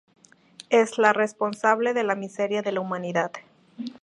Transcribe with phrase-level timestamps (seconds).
[0.71, 3.31] Es la responsable de la miseria de la humanidad.